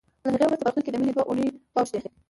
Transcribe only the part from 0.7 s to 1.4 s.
کې د مينې دوه